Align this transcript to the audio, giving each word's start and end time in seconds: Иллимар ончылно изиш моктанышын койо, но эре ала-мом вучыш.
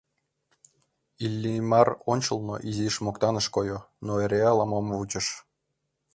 Иллимар 1.25 1.87
ончылно 2.11 2.55
изиш 2.69 2.95
моктанышын 3.05 3.53
койо, 3.55 3.79
но 4.05 4.11
эре 4.23 4.41
ала-мом 4.51 4.85
вучыш. 4.97 5.27